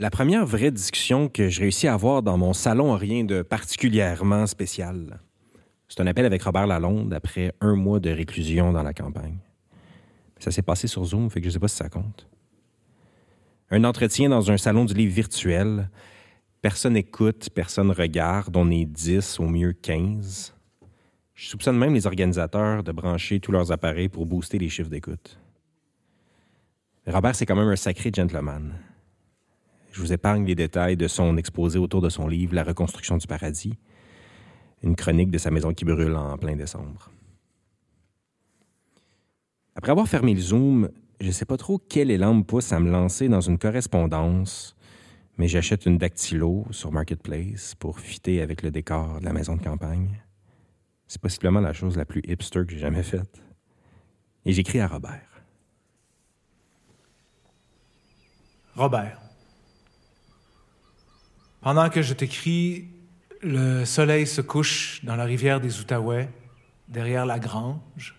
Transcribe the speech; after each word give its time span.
La 0.00 0.08
première 0.08 0.46
vraie 0.46 0.70
discussion 0.70 1.28
que 1.28 1.50
je 1.50 1.60
réussis 1.60 1.86
à 1.86 1.92
avoir 1.92 2.22
dans 2.22 2.38
mon 2.38 2.54
salon 2.54 2.96
rien 2.96 3.22
de 3.22 3.42
particulièrement 3.42 4.46
spécial. 4.46 5.20
C'est 5.88 6.00
un 6.00 6.06
appel 6.06 6.24
avec 6.24 6.42
Robert 6.42 6.66
Lalonde 6.66 7.12
après 7.12 7.52
un 7.60 7.76
mois 7.76 8.00
de 8.00 8.08
réclusion 8.08 8.72
dans 8.72 8.82
la 8.82 8.94
campagne. 8.94 9.36
Ça 10.38 10.50
s'est 10.50 10.62
passé 10.62 10.86
sur 10.86 11.04
Zoom, 11.04 11.28
fait 11.28 11.42
que 11.42 11.48
je 11.48 11.50
sais 11.50 11.58
pas 11.58 11.68
si 11.68 11.76
ça 11.76 11.90
compte. 11.90 12.26
Un 13.70 13.84
entretien 13.84 14.30
dans 14.30 14.50
un 14.50 14.56
salon 14.56 14.86
du 14.86 14.94
livre 14.94 15.12
virtuel. 15.12 15.90
Personne 16.62 16.96
écoute, 16.96 17.50
personne 17.54 17.90
regarde, 17.90 18.56
on 18.56 18.70
est 18.70 18.86
10, 18.86 19.38
au 19.38 19.48
mieux 19.48 19.74
15. 19.74 20.54
Je 21.34 21.46
soupçonne 21.46 21.76
même 21.76 21.92
les 21.92 22.06
organisateurs 22.06 22.82
de 22.82 22.92
brancher 22.92 23.38
tous 23.38 23.52
leurs 23.52 23.70
appareils 23.70 24.08
pour 24.08 24.24
booster 24.24 24.56
les 24.56 24.70
chiffres 24.70 24.88
d'écoute. 24.88 25.38
Robert, 27.06 27.34
c'est 27.34 27.44
quand 27.44 27.56
même 27.56 27.68
un 27.68 27.76
sacré 27.76 28.10
gentleman. 28.10 28.72
Je 29.90 30.00
vous 30.00 30.12
épargne 30.12 30.44
les 30.44 30.54
détails 30.54 30.96
de 30.96 31.08
son 31.08 31.36
exposé 31.36 31.78
autour 31.78 32.00
de 32.00 32.08
son 32.08 32.28
livre 32.28 32.54
La 32.54 32.62
reconstruction 32.62 33.16
du 33.16 33.26
paradis, 33.26 33.74
une 34.82 34.94
chronique 34.94 35.30
de 35.30 35.38
sa 35.38 35.50
maison 35.50 35.72
qui 35.74 35.84
brûle 35.84 36.14
en 36.14 36.38
plein 36.38 36.54
décembre. 36.54 37.10
Après 39.74 39.90
avoir 39.90 40.08
fermé 40.08 40.34
le 40.34 40.40
Zoom, 40.40 40.90
je 41.20 41.26
ne 41.26 41.32
sais 41.32 41.44
pas 41.44 41.56
trop 41.56 41.78
quel 41.78 42.10
élan 42.10 42.34
me 42.34 42.42
pousse 42.42 42.72
à 42.72 42.80
me 42.80 42.90
lancer 42.90 43.28
dans 43.28 43.40
une 43.40 43.58
correspondance, 43.58 44.76
mais 45.38 45.48
j'achète 45.48 45.86
une 45.86 45.98
dactylo 45.98 46.66
sur 46.70 46.92
Marketplace 46.92 47.74
pour 47.74 47.98
fitter 47.98 48.40
avec 48.42 48.62
le 48.62 48.70
décor 48.70 49.20
de 49.20 49.24
la 49.24 49.32
maison 49.32 49.56
de 49.56 49.62
campagne. 49.62 50.22
C'est 51.06 51.20
possiblement 51.20 51.60
la 51.60 51.72
chose 51.72 51.96
la 51.96 52.04
plus 52.04 52.22
hipster 52.26 52.64
que 52.64 52.72
j'ai 52.72 52.78
jamais 52.78 53.02
faite. 53.02 53.42
Et 54.44 54.52
j'écris 54.52 54.80
à 54.80 54.86
Robert. 54.86 55.42
Robert, 58.76 59.20
pendant 61.60 61.90
que 61.90 62.02
je 62.02 62.14
t'écris, 62.14 62.88
le 63.42 63.84
soleil 63.84 64.26
se 64.26 64.40
couche 64.40 65.00
dans 65.04 65.16
la 65.16 65.24
rivière 65.24 65.60
des 65.60 65.80
Outaouais, 65.80 66.28
derrière 66.88 67.26
la 67.26 67.38
grange. 67.38 68.16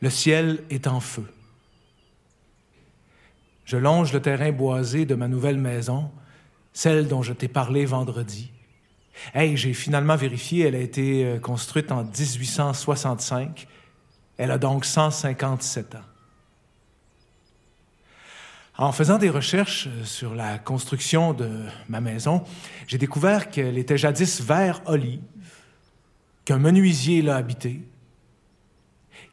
Le 0.00 0.10
ciel 0.10 0.62
est 0.70 0.86
en 0.86 1.00
feu. 1.00 1.26
Je 3.64 3.76
longe 3.76 4.12
le 4.12 4.22
terrain 4.22 4.50
boisé 4.50 5.04
de 5.04 5.14
ma 5.14 5.28
nouvelle 5.28 5.58
maison, 5.58 6.10
celle 6.72 7.08
dont 7.08 7.22
je 7.22 7.32
t'ai 7.32 7.48
parlé 7.48 7.84
vendredi. 7.84 8.50
Hey, 9.34 9.56
j'ai 9.56 9.74
finalement 9.74 10.16
vérifié, 10.16 10.66
elle 10.66 10.76
a 10.76 10.80
été 10.80 11.24
euh, 11.24 11.38
construite 11.38 11.90
en 11.90 12.04
1865. 12.04 13.66
Elle 14.36 14.52
a 14.52 14.58
donc 14.58 14.84
157 14.84 15.96
ans. 15.96 15.98
En 18.80 18.92
faisant 18.92 19.18
des 19.18 19.28
recherches 19.28 19.88
euh, 19.88 20.04
sur 20.04 20.36
la 20.36 20.56
construction 20.56 21.32
de 21.32 21.50
ma 21.88 22.00
maison, 22.00 22.44
j'ai 22.86 22.96
découvert 22.96 23.50
qu'elle 23.50 23.76
était 23.76 23.98
jadis 23.98 24.40
vert 24.40 24.82
olive, 24.86 25.20
qu'un 26.44 26.58
menuisier 26.58 27.20
l'a 27.20 27.36
habitée, 27.36 27.82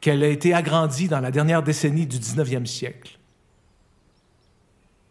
qu'elle 0.00 0.24
a 0.24 0.28
été 0.28 0.52
agrandie 0.52 1.06
dans 1.06 1.20
la 1.20 1.30
dernière 1.30 1.62
décennie 1.62 2.08
du 2.08 2.18
19e 2.18 2.66
siècle. 2.66 3.18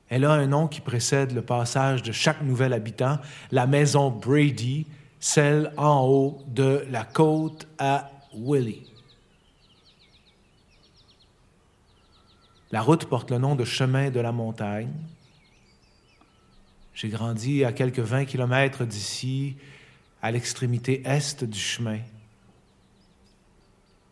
Elle 0.09 0.25
a 0.25 0.33
un 0.33 0.47
nom 0.47 0.67
qui 0.67 0.81
précède 0.81 1.31
le 1.31 1.41
passage 1.41 2.03
de 2.03 2.11
chaque 2.11 2.41
nouvel 2.41 2.73
habitant, 2.73 3.19
la 3.51 3.67
maison 3.67 4.11
Brady, 4.11 4.85
celle 5.21 5.71
en 5.77 6.05
haut 6.05 6.43
de 6.47 6.85
la 6.91 7.05
côte 7.05 7.67
à 7.79 8.11
Willie. 8.33 8.94
La 12.71 12.81
route 12.81 13.05
porte 13.05 13.31
le 13.31 13.37
nom 13.37 13.55
de 13.55 13.63
chemin 13.63 14.09
de 14.09 14.19
la 14.19 14.31
montagne. 14.31 14.91
J'ai 16.93 17.09
grandi 17.09 17.63
à 17.63 17.71
quelques 17.71 17.99
20 17.99 18.25
kilomètres 18.25 18.85
d'ici, 18.85 19.57
à 20.21 20.31
l'extrémité 20.31 21.03
est 21.05 21.43
du 21.43 21.59
chemin. 21.59 21.99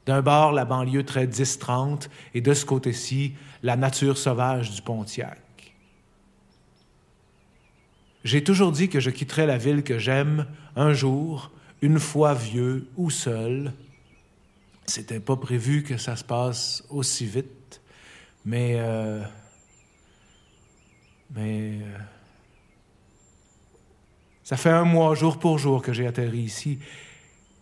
D'un 0.06 0.22
bord, 0.22 0.52
la 0.52 0.66
banlieue 0.66 1.04
très 1.04 1.26
10-30 1.26 2.10
et 2.34 2.42
de 2.42 2.54
ce 2.54 2.66
côté-ci, 2.66 3.34
la 3.64 3.78
nature 3.78 4.18
sauvage 4.18 4.72
du 4.72 4.82
Pontiac. 4.82 5.40
J'ai 8.24 8.44
toujours 8.44 8.72
dit 8.72 8.90
que 8.90 9.00
je 9.00 9.10
quitterais 9.10 9.48
la 9.48 9.58
ville 9.58 9.84
que 9.84 9.98
j'aime 9.98 10.46
un 10.76 10.94
jour, 10.94 11.52
une 11.82 12.00
fois 12.00 12.34
vieux 12.34 12.88
ou 12.96 13.10
seul. 13.10 13.74
C'était 14.86 15.20
pas 15.20 15.38
prévu 15.38 15.84
que 15.84 15.98
ça 15.98 16.16
se 16.16 16.24
passe 16.24 16.84
aussi 16.90 17.26
vite, 17.26 17.82
mais. 18.46 18.76
Euh, 18.78 19.22
mais. 21.36 21.80
Euh, 21.82 21.98
ça 24.44 24.58
fait 24.58 24.70
un 24.70 24.84
mois, 24.84 25.16
jour 25.16 25.40
pour 25.40 25.58
jour, 25.58 25.82
que 25.82 25.94
j'ai 25.94 26.06
atterri 26.06 26.40
ici. 26.40 26.80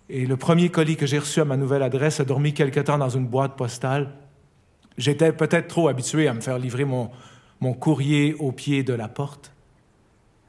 Et 0.09 0.25
le 0.25 0.36
premier 0.36 0.70
colis 0.70 0.97
que 0.97 1.06
j'ai 1.06 1.20
reçu 1.20 1.40
à 1.40 1.46
ma 1.46 1.56
nouvelle 1.56 1.84
adresse 1.84 2.20
a 2.20 2.25
dormi 2.25 2.53
quelque 2.53 2.80
temps 2.80 2.97
dans 2.97 3.09
une 3.09 3.28
boîte 3.28 3.56
postale. 3.56 4.12
J'étais 4.97 5.31
peut-être 5.31 5.68
trop 5.68 5.88
habitué 5.88 6.28
à 6.28 6.34
me 6.34 6.41
faire 6.41 6.58
livrer 6.58 6.84
mon, 6.84 7.12
mon 7.62 7.74
courrier 7.74 8.34
au 8.34 8.52
pied 8.52 8.84
de 8.84 8.94
la 8.94 9.08
porte. 9.08 9.53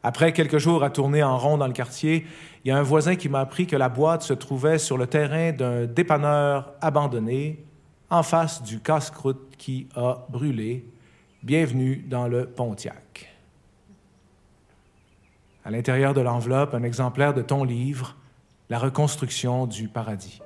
Après 0.03 0.33
quelques 0.33 0.59
jours 0.59 0.83
à 0.83 0.91
tourner 0.91 1.23
en 1.23 1.39
rond 1.39 1.59
dans 1.59 1.67
le 1.67 1.73
quartier, 1.73 2.27
il 2.65 2.69
y 2.69 2.71
a 2.73 2.79
un 2.79 2.83
voisin 2.83 3.15
qui 3.15 3.29
m'a 3.29 3.41
appris 3.41 3.67
que 3.67 3.77
la 3.77 3.89
boîte 3.89 4.23
se 4.23 4.33
trouvait 4.33 4.79
sur 4.79 4.99
le 4.99 5.07
terrain 5.07 5.53
d'un 5.53 5.87
dépanneur 5.87 6.73
abandonné, 6.81 7.65
en 8.13 8.23
face 8.23 8.63
du 8.63 8.79
casse-croûte 8.79 9.55
qui 9.57 9.89
a 9.97 10.27
brûlé. 10.29 10.85
Bienvenue 11.43 12.05
dans 12.07 12.29
le 12.29 12.45
Pontiac. 12.45 13.35
À 15.65 15.71
l'intérieur 15.71 16.13
de 16.13 16.21
l'enveloppe, 16.21 16.75
un 16.75 16.83
exemplaire 16.83 17.33
de 17.33 17.41
ton 17.41 17.65
livre, 17.65 18.17
La 18.69 18.79
reconstruction 18.79 19.67
du 19.67 19.89
paradis. 19.89 20.41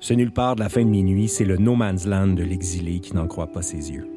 Ce 0.00 0.12
nulle 0.12 0.32
part 0.32 0.56
de 0.56 0.60
la 0.60 0.68
fin 0.68 0.84
de 0.84 0.90
minuit, 0.90 1.28
c'est 1.28 1.44
le 1.44 1.56
no 1.56 1.76
man's 1.76 2.04
land 2.04 2.34
de 2.34 2.42
l'exilé 2.42 2.98
qui 2.98 3.14
n'en 3.14 3.28
croit 3.28 3.52
pas 3.52 3.62
ses 3.62 3.92
yeux. 3.92 4.08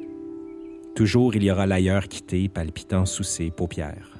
Toujours 0.96 1.36
il 1.36 1.44
y 1.44 1.52
aura 1.52 1.66
l'ailleurs 1.66 2.08
quitté, 2.08 2.48
palpitant 2.48 3.06
sous 3.06 3.22
ses 3.22 3.52
paupières. 3.52 4.10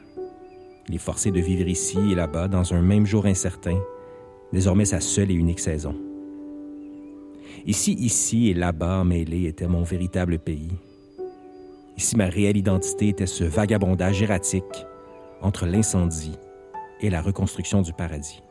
Il 0.88 0.94
est 0.94 0.98
forcé 0.98 1.32
de 1.32 1.40
vivre 1.40 1.66
ici 1.66 1.98
et 2.12 2.14
là-bas 2.14 2.46
dans 2.46 2.74
un 2.74 2.80
même 2.80 3.06
jour 3.06 3.26
incertain, 3.26 3.78
désormais 4.52 4.84
sa 4.84 5.00
seule 5.00 5.32
et 5.32 5.34
unique 5.34 5.60
saison. 5.60 5.96
Ici, 7.66 7.92
ici 7.94 8.50
et 8.50 8.54
là-bas 8.54 9.04
mêlé 9.04 9.46
était 9.46 9.68
mon 9.68 9.82
véritable 9.82 10.38
pays. 10.38 10.72
Ici, 11.96 12.16
ma 12.16 12.26
réelle 12.26 12.56
identité 12.56 13.08
était 13.08 13.26
ce 13.26 13.44
vagabondage 13.44 14.22
erratique 14.22 14.86
entre 15.40 15.66
l'incendie 15.66 16.38
et 17.00 17.10
la 17.10 17.20
reconstruction 17.20 17.82
du 17.82 17.92
paradis. 17.92 18.42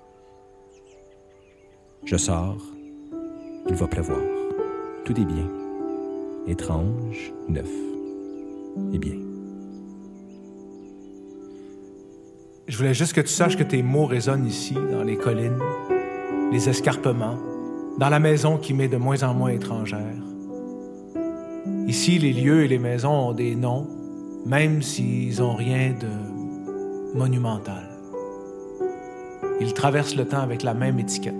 Je 2.05 2.17
sors, 2.17 2.61
il 3.67 3.75
va 3.75 3.87
pleuvoir. 3.87 4.21
Tout 5.05 5.19
est 5.19 5.25
bien. 5.25 5.49
Étrange, 6.47 7.33
neuf. 7.47 7.69
Eh 8.93 8.97
bien. 8.97 9.15
Je 12.67 12.77
voulais 12.77 12.93
juste 12.93 13.13
que 13.13 13.21
tu 13.21 13.27
saches 13.27 13.57
que 13.57 13.63
tes 13.63 13.83
mots 13.83 14.05
résonnent 14.05 14.47
ici, 14.47 14.73
dans 14.73 15.03
les 15.03 15.17
collines, 15.17 15.59
les 16.51 16.69
escarpements, 16.69 17.37
dans 17.97 18.09
la 18.09 18.19
maison 18.19 18.57
qui 18.57 18.73
m'est 18.73 18.87
de 18.87 18.97
moins 18.97 19.23
en 19.23 19.33
moins 19.33 19.49
étrangère. 19.49 20.15
Ici, 21.87 22.19
les 22.19 22.33
lieux 22.33 22.63
et 22.63 22.67
les 22.67 22.79
maisons 22.79 23.29
ont 23.29 23.33
des 23.33 23.55
noms, 23.55 23.87
même 24.45 24.81
s'ils 24.81 25.39
n'ont 25.39 25.55
rien 25.55 25.93
de 25.99 27.17
monumental. 27.17 27.89
Ils 29.59 29.73
traversent 29.73 30.15
le 30.15 30.27
temps 30.27 30.39
avec 30.39 30.63
la 30.63 30.73
même 30.73 30.99
étiquette. 30.99 31.35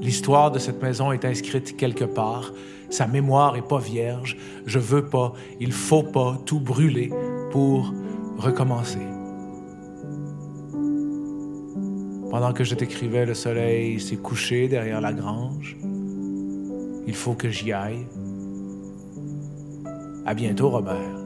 L'histoire 0.00 0.50
de 0.50 0.58
cette 0.58 0.82
maison 0.82 1.12
est 1.12 1.24
inscrite 1.24 1.76
quelque 1.76 2.04
part, 2.04 2.52
sa 2.90 3.06
mémoire 3.06 3.56
est 3.56 3.66
pas 3.66 3.78
vierge. 3.78 4.36
Je 4.66 4.78
veux 4.78 5.04
pas, 5.04 5.32
il 5.60 5.72
faut 5.72 6.02
pas 6.02 6.38
tout 6.44 6.58
brûler 6.58 7.12
pour 7.52 7.94
recommencer. 8.38 8.98
Pendant 12.30 12.52
que 12.52 12.62
je 12.62 12.76
t'écrivais, 12.76 13.26
le 13.26 13.34
soleil 13.34 13.98
s'est 14.00 14.16
couché 14.16 14.68
derrière 14.68 15.00
la 15.00 15.12
grange. 15.12 15.76
Il 17.06 17.14
faut 17.14 17.34
que 17.34 17.50
j'y 17.50 17.72
aille. 17.72 18.06
À 20.24 20.34
bientôt, 20.34 20.70
Robert. 20.70 21.19